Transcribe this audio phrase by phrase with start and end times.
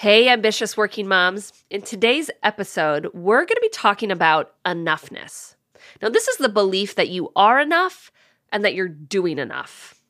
[0.00, 1.52] Hey, ambitious working moms.
[1.68, 5.56] In today's episode, we're going to be talking about enoughness.
[6.00, 8.10] Now, this is the belief that you are enough
[8.50, 10.00] and that you're doing enough.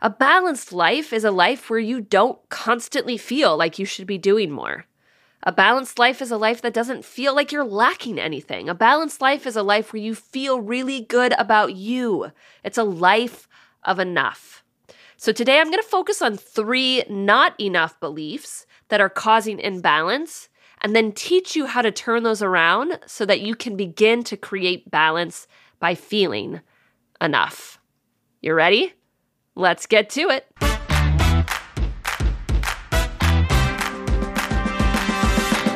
[0.00, 4.16] A balanced life is a life where you don't constantly feel like you should be
[4.16, 4.86] doing more.
[5.42, 8.70] A balanced life is a life that doesn't feel like you're lacking anything.
[8.70, 12.32] A balanced life is a life where you feel really good about you.
[12.64, 13.46] It's a life
[13.82, 14.64] of enough.
[15.18, 20.50] So, today I'm going to focus on three not enough beliefs that are causing imbalance
[20.82, 24.36] and then teach you how to turn those around so that you can begin to
[24.36, 25.48] create balance
[25.80, 26.60] by feeling
[27.18, 27.80] enough.
[28.42, 28.92] You ready?
[29.54, 30.48] Let's get to it.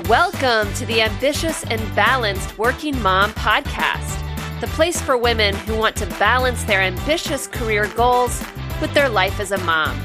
[0.07, 4.21] Welcome to the Ambitious and Balanced Working Mom podcast,
[4.61, 8.45] the place for women who want to balance their ambitious career goals
[8.81, 9.99] with their life as a mom.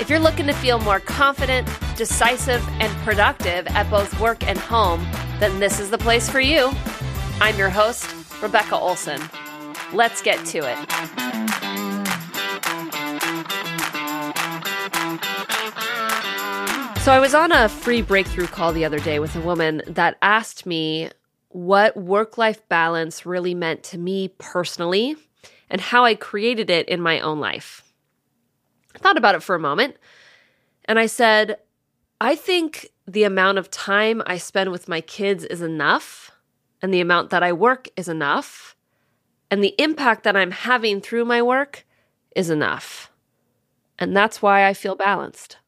[0.00, 5.06] If you're looking to feel more confident, decisive, and productive at both work and home,
[5.38, 6.72] then this is the place for you.
[7.40, 9.20] I'm your host, Rebecca Olson.
[9.92, 10.78] Let's get to it.
[17.00, 20.16] So, I was on a free breakthrough call the other day with a woman that
[20.22, 21.10] asked me
[21.48, 25.16] what work life balance really meant to me personally
[25.68, 27.81] and how I created it in my own life.
[29.02, 29.96] Thought about it for a moment
[30.84, 31.58] and I said,
[32.20, 36.30] I think the amount of time I spend with my kids is enough,
[36.80, 38.76] and the amount that I work is enough,
[39.50, 41.84] and the impact that I'm having through my work
[42.34, 43.10] is enough.
[43.98, 45.58] And that's why I feel balanced.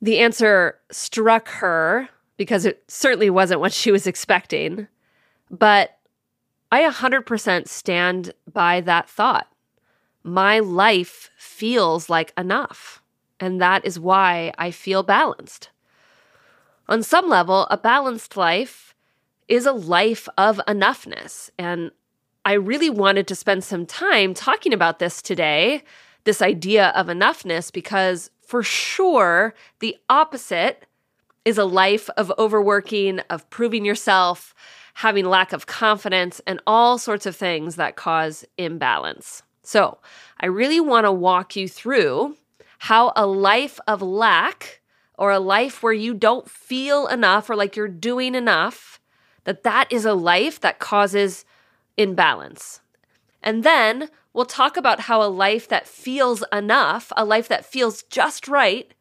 [0.00, 4.88] The answer struck her because it certainly wasn't what she was expecting,
[5.50, 5.98] but
[6.70, 9.51] I 100% stand by that thought.
[10.24, 13.02] My life feels like enough.
[13.40, 15.70] And that is why I feel balanced.
[16.88, 18.94] On some level, a balanced life
[19.48, 21.50] is a life of enoughness.
[21.58, 21.90] And
[22.44, 25.82] I really wanted to spend some time talking about this today,
[26.24, 30.86] this idea of enoughness, because for sure, the opposite
[31.44, 34.54] is a life of overworking, of proving yourself,
[34.94, 39.42] having lack of confidence, and all sorts of things that cause imbalance.
[39.62, 39.98] So,
[40.40, 42.36] I really want to walk you through
[42.78, 44.80] how a life of lack
[45.16, 49.00] or a life where you don't feel enough or like you're doing enough,
[49.44, 51.44] that that is a life that causes
[51.96, 52.80] imbalance.
[53.40, 58.02] And then we'll talk about how a life that feels enough, a life that feels
[58.02, 58.92] just right,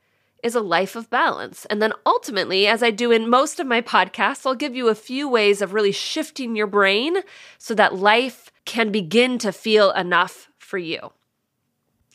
[0.43, 1.65] is a life of balance.
[1.65, 4.95] And then ultimately, as I do in most of my podcasts, I'll give you a
[4.95, 7.17] few ways of really shifting your brain
[7.57, 11.11] so that life can begin to feel enough for you.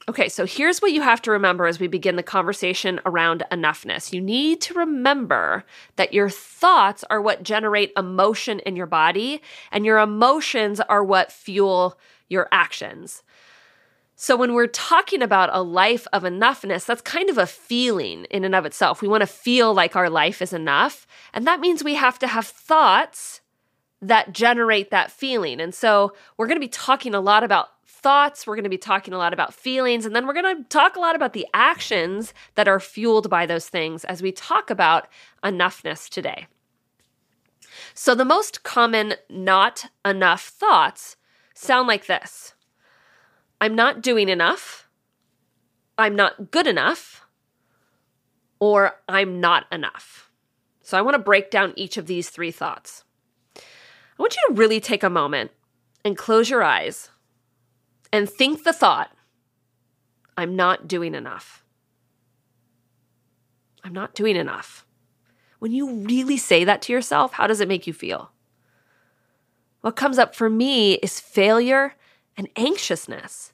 [0.09, 4.13] Okay, so here's what you have to remember as we begin the conversation around enoughness.
[4.13, 5.65] You need to remember
[5.97, 11.31] that your thoughts are what generate emotion in your body, and your emotions are what
[11.31, 13.23] fuel your actions.
[14.15, 18.45] So, when we're talking about a life of enoughness, that's kind of a feeling in
[18.45, 19.03] and of itself.
[19.03, 21.07] We want to feel like our life is enough.
[21.35, 23.43] And that means we have to have thoughts
[24.03, 25.61] that generate that feeling.
[25.61, 28.47] And so, we're going to be talking a lot about thoughts.
[28.47, 30.07] We're going to be talking a lot about feelings.
[30.07, 33.47] And then we're going to talk a lot about the actions that are fueled by
[33.47, 35.09] those things as we talk about
[35.43, 36.47] enoughness today.
[37.95, 41.17] So, the most common not enough thoughts
[41.55, 42.55] sound like this
[43.61, 44.89] I'm not doing enough.
[45.99, 47.27] I'm not good enough.
[48.61, 50.31] Or I'm not enough.
[50.83, 53.05] So, I want to break down each of these three thoughts.
[54.19, 55.51] I want you to really take a moment
[56.05, 57.11] and close your eyes
[58.13, 59.11] and think the thought,
[60.37, 61.65] I'm not doing enough.
[63.85, 64.87] I'm not doing enough.
[65.59, 68.31] When you really say that to yourself, how does it make you feel?
[69.81, 71.95] What comes up for me is failure
[72.37, 73.53] and anxiousness.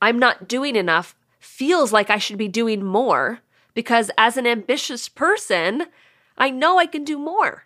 [0.00, 3.40] I'm not doing enough feels like I should be doing more
[3.74, 5.86] because as an ambitious person,
[6.36, 7.64] I know I can do more.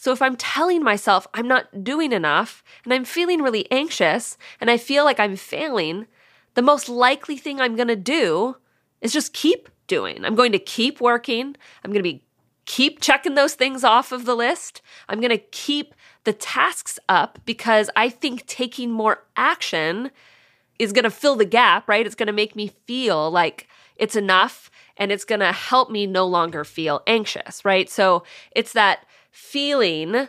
[0.00, 4.70] So if I'm telling myself I'm not doing enough and I'm feeling really anxious and
[4.70, 6.06] I feel like I'm failing,
[6.54, 8.56] the most likely thing I'm going to do
[9.02, 10.24] is just keep doing.
[10.24, 11.54] I'm going to keep working.
[11.84, 12.24] I'm going to be
[12.64, 14.80] keep checking those things off of the list.
[15.06, 15.94] I'm going to keep
[16.24, 20.12] the tasks up because I think taking more action
[20.78, 22.06] is going to fill the gap, right?
[22.06, 26.06] It's going to make me feel like it's enough and it's going to help me
[26.06, 27.90] no longer feel anxious, right?
[27.90, 30.28] So it's that feeling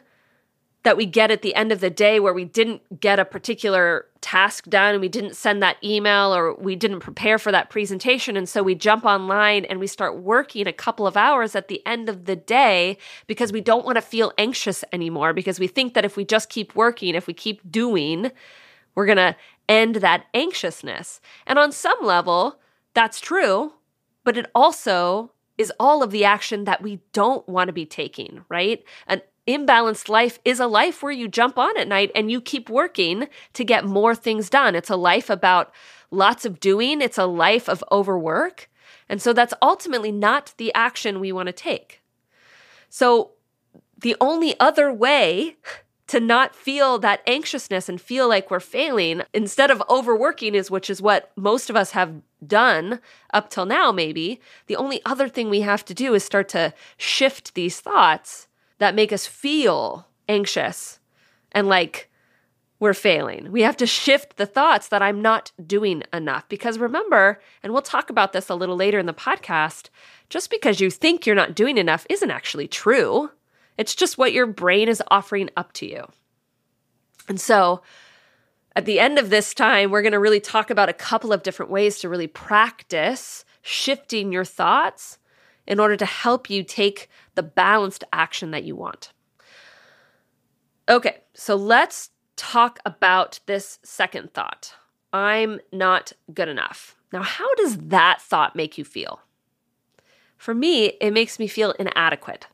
[0.84, 4.08] that we get at the end of the day where we didn't get a particular
[4.20, 8.36] task done and we didn't send that email or we didn't prepare for that presentation.
[8.36, 11.86] And so we jump online and we start working a couple of hours at the
[11.86, 15.94] end of the day because we don't want to feel anxious anymore because we think
[15.94, 18.32] that if we just keep working, if we keep doing,
[18.96, 19.36] we're going to
[19.70, 21.22] end that anxiousness.
[21.46, 22.60] And on some level,
[22.94, 23.74] that's true,
[24.24, 28.44] but it also is all of the action that we don't want to be taking,
[28.50, 28.84] right?
[29.08, 32.70] An imbalanced life is a life where you jump on at night and you keep
[32.70, 34.76] working to get more things done.
[34.76, 35.72] It's a life about
[36.10, 38.70] lots of doing, it's a life of overwork.
[39.08, 42.02] And so that's ultimately not the action we want to take.
[42.90, 43.32] So
[43.98, 45.58] the only other way
[46.08, 50.90] to not feel that anxiousness and feel like we're failing instead of overworking is which
[50.90, 53.00] is what most of us have done
[53.34, 56.74] up till now maybe the only other thing we have to do is start to
[56.98, 58.48] shift these thoughts
[58.80, 61.00] that make us feel anxious
[61.52, 62.10] and like
[62.82, 63.52] we're failing.
[63.52, 66.50] We have to shift the thoughts that I'm not doing enough.
[66.50, 69.90] Because remember, and we'll talk about this a little later in the podcast,
[70.30, 73.30] just because you think you're not doing enough isn't actually true.
[73.78, 76.08] It's just what your brain is offering up to you.
[77.30, 77.84] And so,
[78.76, 81.44] at the end of this time, we're going to really talk about a couple of
[81.44, 85.18] different ways to really practice shifting your thoughts
[85.68, 89.12] in order to help you take the balanced action that you want.
[90.90, 94.74] Okay, so let's talk about this second thought
[95.14, 96.96] I'm not good enough.
[97.12, 99.20] Now, how does that thought make you feel?
[100.38, 102.48] For me, it makes me feel inadequate,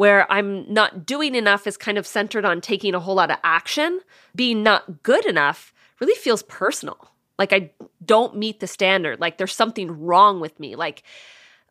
[0.00, 3.36] where I'm not doing enough is kind of centered on taking a whole lot of
[3.44, 4.00] action.
[4.34, 7.10] Being not good enough really feels personal.
[7.38, 10.74] Like I don't meet the standard, like there's something wrong with me.
[10.74, 11.02] Like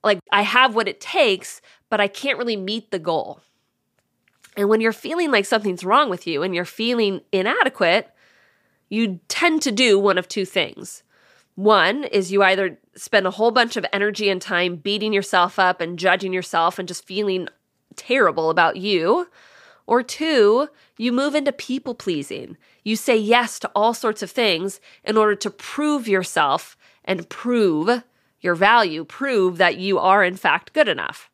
[0.04, 1.60] like I have what it takes,
[1.90, 3.42] but I can't really meet the goal.
[4.56, 8.14] And when you're feeling like something's wrong with you and you're feeling inadequate,
[8.90, 11.02] you tend to do one of two things.
[11.56, 15.82] One is you either spend a whole bunch of energy and time beating yourself up
[15.82, 17.50] and judging yourself and just feeling
[17.96, 19.28] terrible about you.
[19.88, 22.58] Or two, you move into people pleasing.
[22.84, 28.04] You say yes to all sorts of things in order to prove yourself and prove
[28.42, 31.30] your value, prove that you are in fact good enough.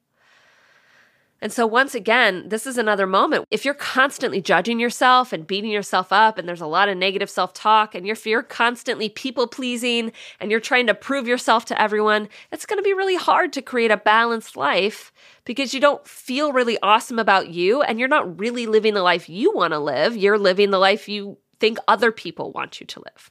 [1.41, 3.45] And so, once again, this is another moment.
[3.51, 7.29] If you're constantly judging yourself and beating yourself up, and there's a lot of negative
[7.29, 11.81] self talk, and if you're constantly people pleasing and you're trying to prove yourself to
[11.81, 15.11] everyone, it's going to be really hard to create a balanced life
[15.43, 19.29] because you don't feel really awesome about you and you're not really living the life
[19.29, 20.15] you want to live.
[20.15, 23.29] You're living the life you think other people want you to live.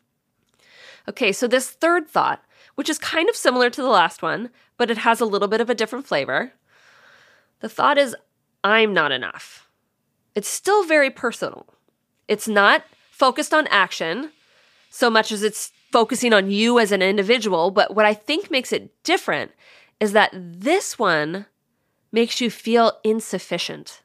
[1.09, 4.91] Okay, so this third thought which is kind of similar to the last one, but
[4.91, 6.53] it has a little bit of a different flavor.
[7.65, 8.15] The thought is,
[8.63, 9.71] I'm not enough.
[10.35, 11.67] It's still very personal.
[12.29, 14.33] It's not focused on action
[14.91, 17.71] so much as it's focusing on you as an individual.
[17.71, 19.53] But what I think makes it different
[19.99, 21.47] is that this one
[22.13, 24.03] makes you feel insufficient.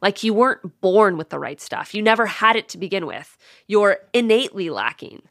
[0.00, 1.96] Like you weren't born with the right stuff.
[1.96, 3.36] You never had it to begin with.
[3.66, 5.22] You're innately lacking.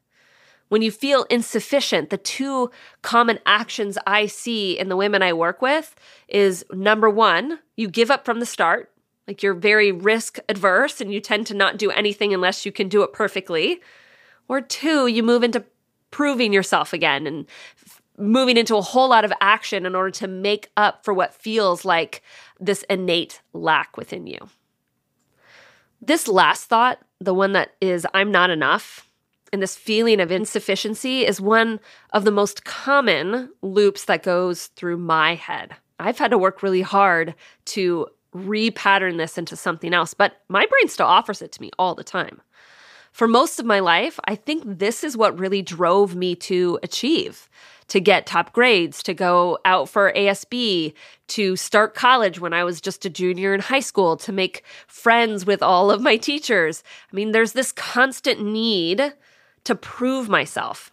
[0.74, 2.72] When you feel insufficient, the two
[3.04, 5.94] common actions I see in the women I work with
[6.28, 8.92] is number one, you give up from the start.
[9.28, 12.90] Like you're very risk adverse and you tend to not do anything unless you can
[12.90, 13.82] do it perfectly.
[14.48, 15.64] Or two, you move into
[16.10, 17.46] proving yourself again and
[18.18, 21.86] moving into a whole lot of action in order to make up for what feels
[21.86, 22.24] like
[22.60, 24.40] this innate lack within you.
[26.02, 29.08] This last thought, the one that is, I'm not enough,
[29.54, 31.80] and this feeling of insufficiency is one
[32.12, 35.76] of the most common loops that goes through my head.
[36.00, 40.88] I've had to work really hard to repattern this into something else, but my brain
[40.90, 42.42] still offers it to me all the time.
[43.12, 47.48] For most of my life, I think this is what really drove me to achieve
[47.90, 50.94] to get top grades, to go out for ASB,
[51.28, 55.46] to start college when I was just a junior in high school, to make friends
[55.46, 56.82] with all of my teachers.
[57.12, 59.14] I mean, there's this constant need
[59.66, 60.92] to prove myself.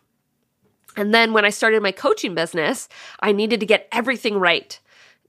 [0.97, 2.89] And then when I started my coaching business,
[3.21, 4.79] I needed to get everything right.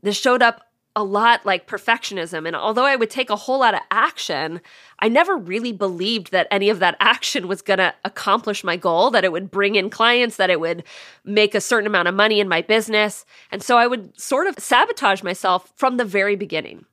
[0.01, 2.45] This showed up a lot like perfectionism.
[2.45, 4.60] And although I would take a whole lot of action,
[5.00, 9.10] I never really believed that any of that action was going to accomplish my goal,
[9.12, 10.83] that it would bring in clients, that it would
[11.24, 13.25] make a certain amount of money in my business.
[13.51, 16.86] And so I would sort of sabotage myself from the very beginning.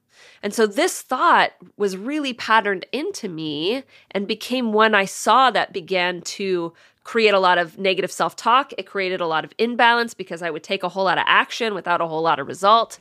[0.42, 5.72] And so this thought was really patterned into me and became one I saw that
[5.72, 6.72] began to
[7.04, 8.72] create a lot of negative self talk.
[8.76, 11.74] It created a lot of imbalance because I would take a whole lot of action
[11.74, 12.98] without a whole lot of result.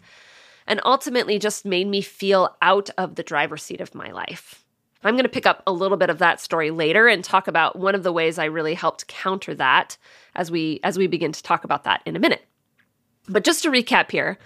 [0.66, 4.66] And ultimately just made me feel out of the driver's seat of my life.
[5.04, 7.78] I'm going to pick up a little bit of that story later and talk about
[7.78, 9.98] one of the ways I really helped counter that
[10.36, 12.46] as we as we begin to talk about that in a minute.
[13.30, 14.38] But just to recap here,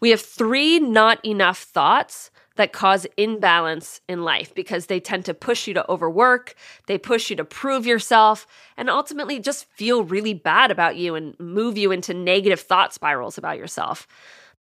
[0.00, 5.32] we have three not enough thoughts that cause imbalance in life because they tend to
[5.32, 6.54] push you to overwork,
[6.86, 11.38] they push you to prove yourself, and ultimately just feel really bad about you and
[11.38, 14.08] move you into negative thought spirals about yourself.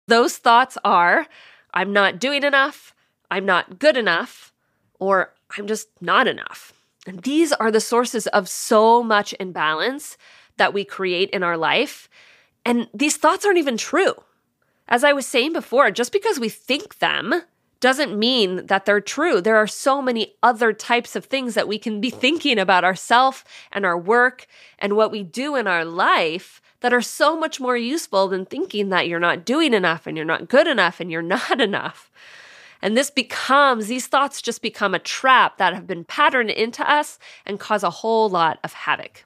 [0.08, 1.26] Those thoughts are
[1.74, 2.94] I'm not doing enough,
[3.30, 4.52] I'm not good enough,
[4.98, 6.72] or I'm just not enough.
[7.06, 10.16] And these are the sources of so much imbalance
[10.56, 12.08] that we create in our life.
[12.64, 14.14] And these thoughts aren't even true.
[14.88, 17.42] As I was saying before, just because we think them
[17.82, 19.40] doesn't mean that they're true.
[19.40, 23.44] There are so many other types of things that we can be thinking about ourselves
[23.72, 24.46] and our work
[24.78, 28.88] and what we do in our life that are so much more useful than thinking
[28.90, 32.10] that you're not doing enough and you're not good enough and you're not enough.
[32.80, 37.18] And this becomes, these thoughts just become a trap that have been patterned into us
[37.46, 39.24] and cause a whole lot of havoc.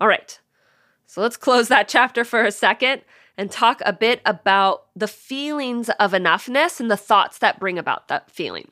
[0.00, 0.38] All right,
[1.06, 3.02] so let's close that chapter for a second
[3.38, 8.08] and talk a bit about the feelings of enoughness and the thoughts that bring about
[8.08, 8.68] that feeling.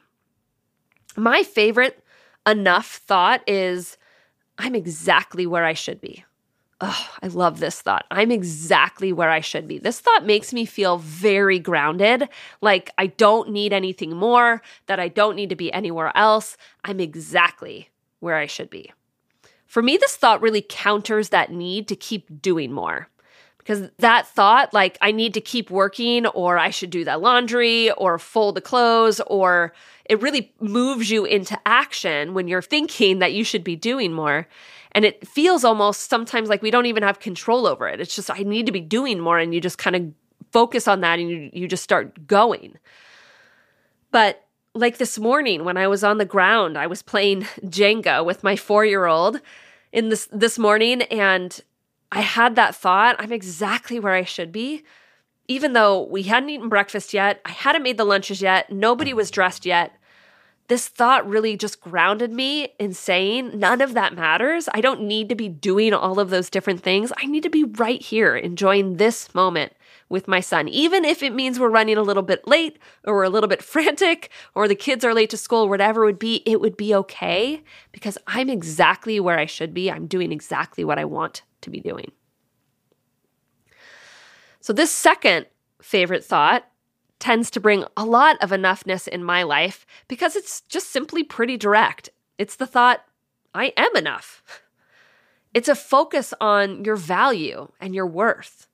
[1.17, 2.03] My favorite
[2.47, 3.97] enough thought is
[4.59, 6.25] I'm exactly where I should be.
[6.81, 8.05] Oh, I love this thought.
[8.11, 9.79] I'm exactly where I should be.
[9.79, 12.29] This thought makes me feel very grounded,
[12.61, 16.59] like I don't need anything more, that I don't need to be anywhere else.
[16.85, 17.89] I'm exactly
[18.21, 18.93] where I should be.
[19.67, 23.09] For me, this thought really counters that need to keep doing more
[23.67, 27.91] because that thought, like, I need to keep working, or I should do that laundry,
[27.91, 29.73] or fold the clothes, or
[30.05, 34.47] it really moves you into action when you're thinking that you should be doing more.
[34.93, 38.01] And it feels almost sometimes like we don't even have control over it.
[38.01, 39.41] It's just, I need to be doing more.
[39.41, 40.13] And you just kind of
[40.53, 42.79] focus on that and you, you just start going.
[44.13, 48.45] But like this morning when I was on the ground, I was playing Jenga with
[48.45, 49.41] my four year old
[49.93, 51.61] in this this morning and
[52.17, 54.85] I had that thought, I'm exactly where I should be.
[55.49, 59.31] Even though we hadn't eaten breakfast yet, I hadn't made the lunches yet, nobody was
[59.31, 59.93] dressed yet.
[60.69, 64.67] This thought really just grounded me in saying none of that matters.
[64.73, 67.13] I don't need to be doing all of those different things.
[67.19, 69.75] I need to be right here enjoying this moment
[70.09, 73.25] with my son, even if it means we're running a little bit late or we're
[73.25, 76.43] a little bit frantic or the kids are late to school, whatever it would be,
[76.47, 79.91] it would be okay because I'm exactly where I should be.
[79.93, 82.11] I'm doing exactly what I want to be doing.
[84.61, 85.47] So, this second
[85.83, 86.65] favorite thought
[87.19, 91.57] tends to bring a lot of enoughness in my life because it's just simply pretty
[91.57, 92.11] direct.
[92.39, 93.05] It's the thought,
[93.55, 94.43] I am enough.
[95.55, 98.69] It's a focus on your value and your worth.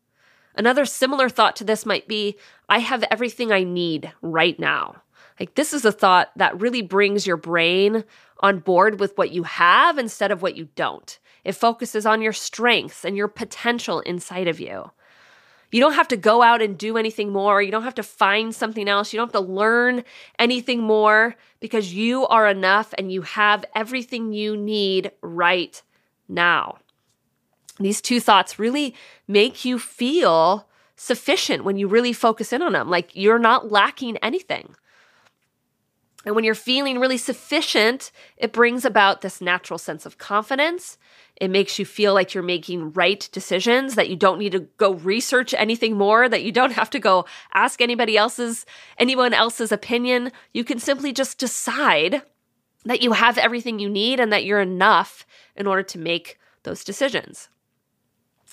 [0.57, 2.37] Another similar thought to this might be,
[2.69, 5.03] I have everything I need right now.
[5.39, 8.03] Like, this is a thought that really brings your brain
[8.41, 11.19] on board with what you have instead of what you don't.
[11.45, 14.91] It focuses on your strengths and your potential inside of you.
[15.73, 17.63] You don't have to go out and do anything more.
[17.63, 19.13] You don't have to find something else.
[19.13, 20.05] You don't have to learn
[20.39, 25.83] anything more because you are enough and you have everything you need right
[26.29, 26.77] now.
[27.81, 28.95] These two thoughts really
[29.27, 34.19] make you feel sufficient when you really focus in on them, like you're not lacking
[34.19, 34.77] anything.
[36.25, 40.99] And when you're feeling really sufficient, it brings about this natural sense of confidence.
[41.37, 44.95] It makes you feel like you're making right decisions, that you don't need to go
[44.95, 47.25] research anything more, that you don't have to go
[47.55, 48.65] ask anybody else's
[48.99, 50.31] anyone else's opinion.
[50.53, 52.23] You can simply just decide
[52.85, 55.27] that you have everything you need and that you're enough
[55.57, 57.49] in order to make those decisions.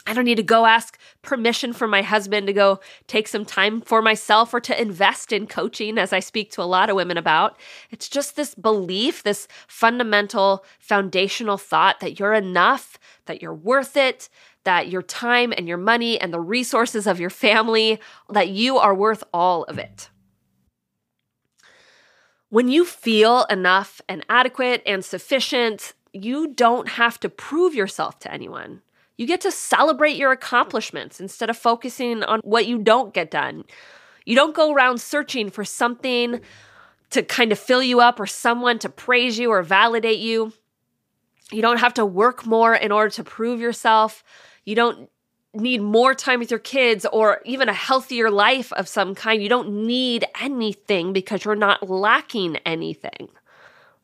[0.06, 3.82] I don't need to go ask permission from my husband to go take some time
[3.82, 7.18] for myself or to invest in coaching, as I speak to a lot of women
[7.18, 7.58] about.
[7.92, 14.30] It's just this belief, this fundamental foundational thought that you're enough, that you're worth it,
[14.64, 18.96] that your time and your money and the resources of your family, that you are
[18.96, 20.10] worth all of it.
[22.50, 28.34] When you feel enough and adequate and sufficient, you don't have to prove yourself to
[28.34, 28.82] anyone.
[29.20, 33.66] You get to celebrate your accomplishments instead of focusing on what you don't get done.
[34.24, 36.40] You don't go around searching for something
[37.10, 40.54] to kind of fill you up or someone to praise you or validate you.
[41.52, 44.24] You don't have to work more in order to prove yourself.
[44.64, 45.10] You don't
[45.54, 49.44] need more time with your kids or even a healthier life of some kind.
[49.44, 53.28] You don't need anything because you're not lacking anything.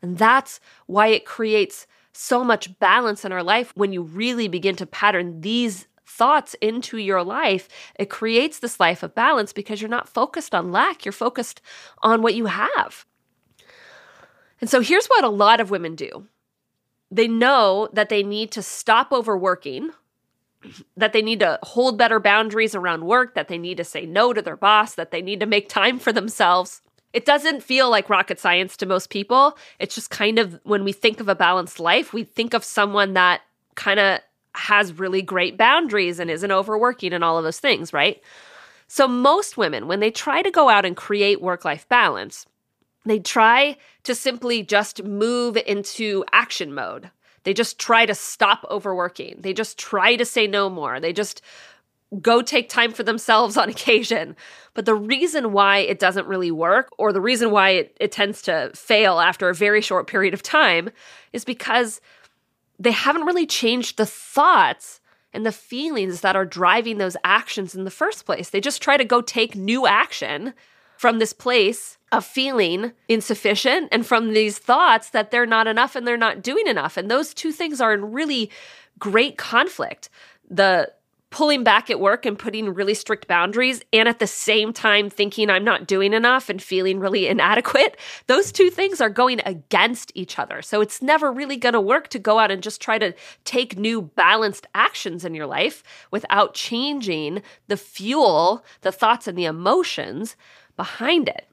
[0.02, 4.76] And that's why it creates so much balance in our life when you really begin
[4.78, 7.68] to pattern these thoughts into your life,
[8.00, 11.62] it creates this life of balance because you're not focused on lack, you're focused
[12.02, 13.06] on what you have.
[14.62, 16.28] And so here's what a lot of women do
[17.12, 19.92] they know that they need to stop overworking,
[20.98, 24.34] that they need to hold better boundaries around work, that they need to say no
[24.34, 26.82] to their boss, that they need to make time for themselves.
[27.16, 29.58] It doesn't feel like rocket science to most people.
[29.80, 33.14] It's just kind of when we think of a balanced life, we think of someone
[33.14, 33.40] that
[33.76, 34.20] kind of
[34.54, 38.22] has really great boundaries and isn't overworking and all of those things, right?
[38.90, 42.46] So, most women, when they try to go out and create work life balance,
[43.06, 47.12] they try to simply just move into action mode.
[47.44, 49.38] They just try to stop overworking.
[49.40, 51.00] They just try to say no more.
[51.00, 51.42] They just
[52.22, 54.36] go take time for themselves on occasion.
[54.74, 58.42] But the reason why it doesn't really work, or the reason why it, it tends
[58.44, 60.90] to fail after a very short period of time,
[61.34, 62.02] is because
[62.78, 65.00] they haven't really changed the thoughts
[65.34, 68.50] and the feelings that are driving those actions in the first place.
[68.50, 70.54] They just try to go take new action
[70.98, 76.08] from this place of feeling insufficient and from these thoughts that they're not enough and
[76.08, 76.96] they're not doing enough.
[76.96, 78.50] And those two things are in really
[78.98, 80.10] great conflict.
[80.50, 80.92] The
[81.36, 85.50] pulling back at work and putting really strict boundaries and at the same time thinking
[85.50, 90.40] I'm not doing enough and feeling really inadequate, those two things are going against each
[90.40, 90.62] other.
[90.62, 93.14] So it's never really going to work to go out and just try to
[93.44, 99.44] take new balanced actions in your life without changing the fuel, the thoughts, and the
[99.44, 100.38] emotions
[100.78, 101.50] behind it.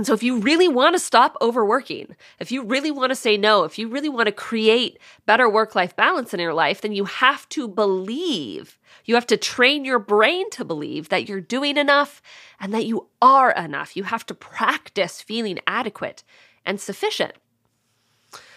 [0.00, 3.36] And so, if you really want to stop overworking, if you really want to say
[3.36, 6.92] no, if you really want to create better work life balance in your life, then
[6.92, 11.76] you have to believe, you have to train your brain to believe that you're doing
[11.76, 12.22] enough
[12.58, 13.94] and that you are enough.
[13.94, 16.24] You have to practice feeling adequate
[16.64, 17.34] and sufficient.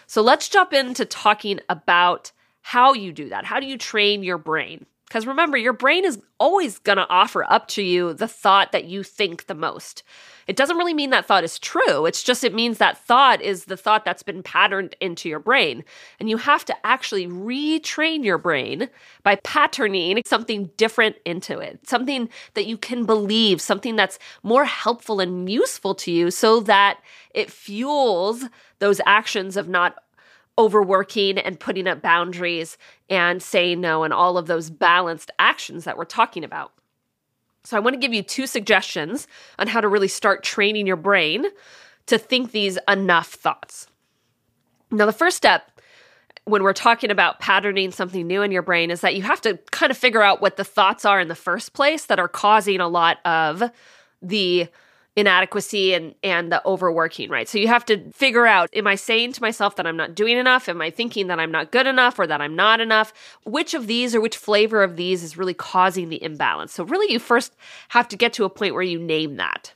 [0.07, 2.31] So, let's jump into talking about
[2.61, 3.43] how you do that.
[3.43, 4.85] How do you train your brain?
[5.13, 8.85] Because remember, your brain is always going to offer up to you the thought that
[8.85, 10.01] you think the most.
[10.47, 12.07] It doesn't really mean that thought is true.
[12.07, 15.83] It's just it means that thought is the thought that's been patterned into your brain.
[16.19, 18.89] And you have to actually retrain your brain
[19.21, 25.19] by patterning something different into it, something that you can believe, something that's more helpful
[25.19, 26.97] and useful to you so that
[27.35, 28.45] it fuels
[28.79, 29.95] those actions of not
[30.57, 32.77] overworking and putting up boundaries
[33.09, 36.71] and saying no and all of those balanced actions that we're talking about.
[37.63, 40.97] So, I want to give you two suggestions on how to really start training your
[40.97, 41.45] brain
[42.07, 43.87] to think these enough thoughts.
[44.91, 45.69] Now, the first step
[46.45, 49.57] when we're talking about patterning something new in your brain is that you have to
[49.71, 52.81] kind of figure out what the thoughts are in the first place that are causing
[52.81, 53.63] a lot of
[54.21, 54.67] the
[55.15, 57.47] inadequacy and and the overworking right?
[57.47, 60.37] So you have to figure out am i saying to myself that i'm not doing
[60.37, 60.67] enough?
[60.67, 63.13] Am i thinking that i'm not good enough or that i'm not enough?
[63.43, 66.73] Which of these or which flavor of these is really causing the imbalance?
[66.73, 67.55] So really you first
[67.89, 69.73] have to get to a point where you name that.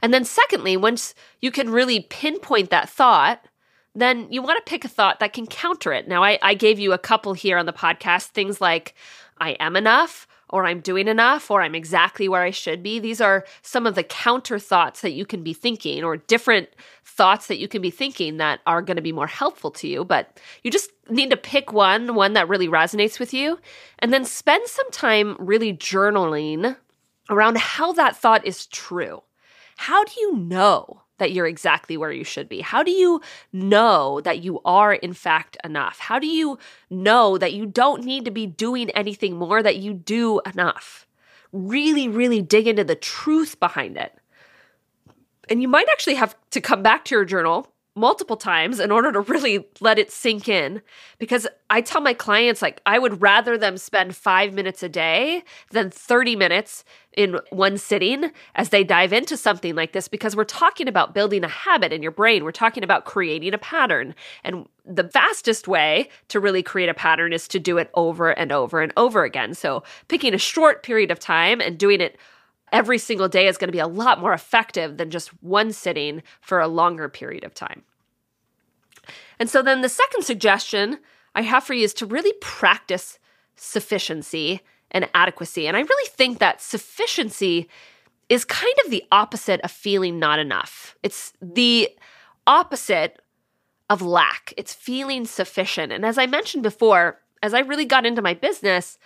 [0.00, 3.44] And then secondly once you can really pinpoint that thought
[3.94, 6.08] then you want to pick a thought that can counter it.
[6.08, 8.94] Now i, I gave you a couple here on the podcast things like
[9.38, 13.00] i am enough or I'm doing enough, or I'm exactly where I should be.
[13.00, 16.68] These are some of the counter thoughts that you can be thinking, or different
[17.04, 20.04] thoughts that you can be thinking that are going to be more helpful to you.
[20.04, 23.58] But you just need to pick one, one that really resonates with you,
[23.98, 26.76] and then spend some time really journaling
[27.30, 29.22] around how that thought is true.
[29.76, 32.60] How do you know that you're exactly where you should be?
[32.60, 33.20] How do you
[33.52, 35.98] know that you are, in fact, enough?
[35.98, 36.58] How do you
[36.90, 41.06] know that you don't need to be doing anything more, that you do enough?
[41.52, 44.14] Really, really dig into the truth behind it.
[45.48, 49.12] And you might actually have to come back to your journal multiple times in order
[49.12, 50.80] to really let it sink in.
[51.18, 55.42] Because I tell my clients like I would rather them spend 5 minutes a day
[55.70, 60.08] than 30 minutes in one sitting as they dive into something like this.
[60.08, 62.44] Because we're talking about building a habit in your brain.
[62.44, 64.14] We're talking about creating a pattern.
[64.42, 68.50] And the fastest way to really create a pattern is to do it over and
[68.52, 69.54] over and over again.
[69.54, 72.16] So picking a short period of time and doing it
[72.72, 76.22] every single day is going to be a lot more effective than just one sitting
[76.40, 77.82] for a longer period of time.
[79.38, 80.98] And so then the second suggestion
[81.34, 83.18] I have for you is to really practice
[83.56, 85.66] sufficiency and adequacy.
[85.66, 87.68] And I really think that sufficiency
[88.28, 90.96] is kind of the opposite of feeling not enough.
[91.02, 91.90] It's the
[92.46, 93.20] opposite
[93.90, 94.54] of lack.
[94.56, 95.92] It's feeling sufficient.
[95.92, 98.98] And as I mentioned before, as I really got into my business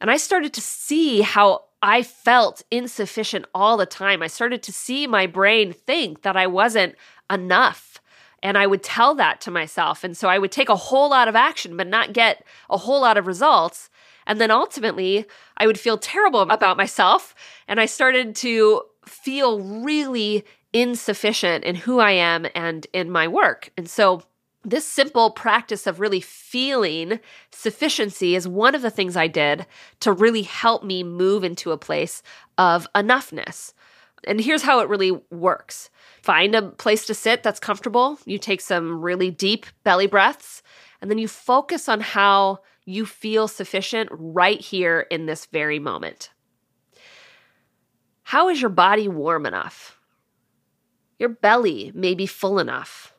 [0.00, 4.22] and I started to see how I felt insufficient all the time.
[4.22, 6.94] I started to see my brain think that I wasn't
[7.30, 8.00] enough.
[8.42, 10.04] And I would tell that to myself.
[10.04, 13.00] And so I would take a whole lot of action, but not get a whole
[13.00, 13.90] lot of results.
[14.26, 17.34] And then ultimately, I would feel terrible about myself.
[17.68, 23.70] And I started to feel really insufficient in who I am and in my work.
[23.76, 24.22] And so,
[24.64, 27.20] this simple practice of really feeling
[27.50, 29.66] sufficiency is one of the things I did
[30.00, 32.22] to really help me move into a place
[32.58, 33.72] of enoughness.
[34.24, 35.90] And here's how it really works
[36.22, 38.18] find a place to sit that's comfortable.
[38.26, 40.62] You take some really deep belly breaths,
[41.00, 46.30] and then you focus on how you feel sufficient right here in this very moment.
[48.24, 49.98] How is your body warm enough?
[51.18, 53.14] Your belly may be full enough.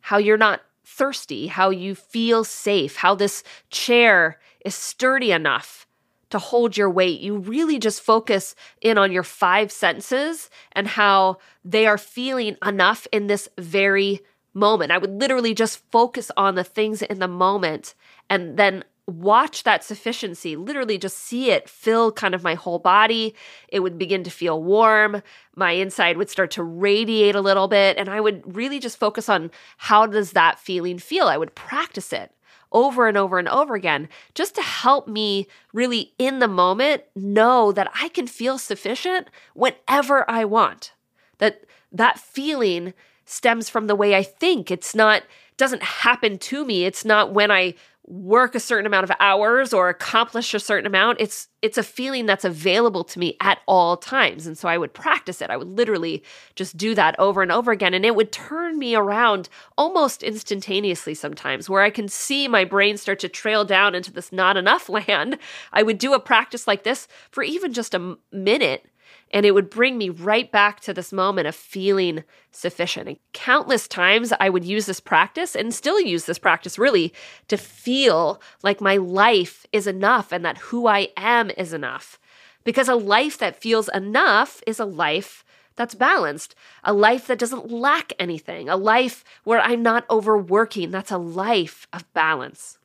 [0.00, 5.86] How you're not thirsty, how you feel safe, how this chair is sturdy enough
[6.30, 7.20] to hold your weight.
[7.20, 13.06] You really just focus in on your five senses and how they are feeling enough
[13.12, 14.20] in this very
[14.54, 14.92] moment.
[14.92, 17.94] I would literally just focus on the things in the moment
[18.28, 23.34] and then watch that sufficiency, literally just see it fill kind of my whole body.
[23.68, 25.22] It would begin to feel warm.
[25.54, 27.96] My inside would start to radiate a little bit.
[27.96, 31.26] And I would really just focus on how does that feeling feel?
[31.26, 32.32] I would practice it
[32.72, 37.72] over and over and over again just to help me really in the moment know
[37.72, 40.92] that I can feel sufficient whenever I want.
[41.38, 42.94] That that feeling
[43.24, 44.70] stems from the way I think.
[44.70, 45.22] It's not
[45.56, 46.84] doesn't happen to me.
[46.84, 47.74] It's not when I
[48.06, 52.24] work a certain amount of hours or accomplish a certain amount it's it's a feeling
[52.24, 54.46] that's available to me at all times.
[54.46, 55.50] And so i would practice it.
[55.50, 56.22] I would literally
[56.56, 57.92] just do that over and over again.
[57.94, 62.96] And it would turn me around almost instantaneously sometimes where i can see my brain
[62.96, 65.38] start to trail down into this not enough land.
[65.72, 68.86] I would do a practice like this for even just a minute
[69.30, 73.08] and it would bring me right back to this moment of feeling sufficient.
[73.08, 77.12] And countless times I would use this practice and still use this practice really
[77.48, 82.18] to feel like my life is enough and that who I am is enough.
[82.64, 85.44] Because a life that feels enough is a life
[85.76, 90.90] that's balanced, a life that doesn't lack anything, a life where I'm not overworking.
[90.90, 92.78] That's a life of balance.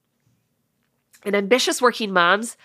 [1.26, 2.56] And ambitious working moms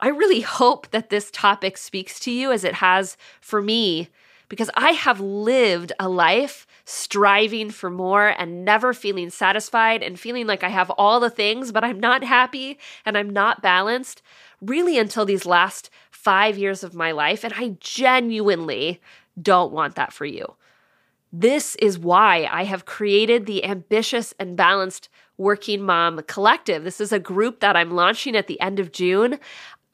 [0.00, 4.08] I really hope that this topic speaks to you as it has for me,
[4.48, 10.46] because I have lived a life striving for more and never feeling satisfied and feeling
[10.46, 14.22] like I have all the things, but I'm not happy and I'm not balanced,
[14.60, 17.42] really until these last five years of my life.
[17.42, 19.00] And I genuinely
[19.40, 20.54] don't want that for you.
[21.32, 26.84] This is why I have created the ambitious and balanced Working Mom Collective.
[26.84, 29.38] This is a group that I'm launching at the end of June.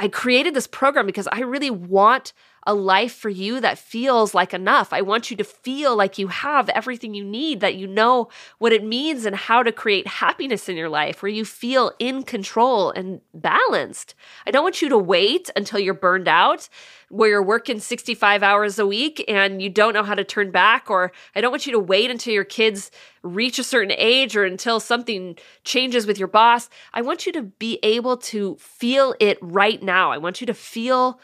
[0.03, 2.33] I created this program because I really want
[2.65, 4.93] a life for you that feels like enough.
[4.93, 8.73] I want you to feel like you have everything you need, that you know what
[8.73, 12.91] it means and how to create happiness in your life, where you feel in control
[12.91, 14.15] and balanced.
[14.47, 16.69] I don't want you to wait until you're burned out,
[17.09, 20.89] where you're working 65 hours a week and you don't know how to turn back,
[20.89, 22.91] or I don't want you to wait until your kids
[23.23, 26.69] reach a certain age or until something changes with your boss.
[26.95, 30.11] I want you to be able to feel it right now.
[30.11, 31.21] I want you to feel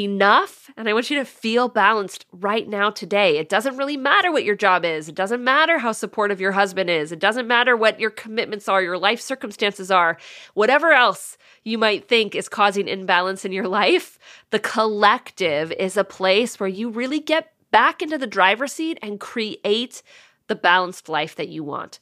[0.00, 3.38] enough and I want you to feel balanced right now today.
[3.38, 5.08] It doesn't really matter what your job is.
[5.08, 7.12] It doesn't matter how supportive your husband is.
[7.12, 10.18] It doesn't matter what your commitments are, your life circumstances are,
[10.54, 14.18] whatever else you might think is causing imbalance in your life.
[14.50, 19.20] The collective is a place where you really get back into the driver's seat and
[19.20, 20.02] create
[20.46, 22.00] the balanced life that you want.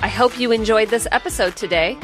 [0.03, 1.97] I hope you enjoyed this episode today.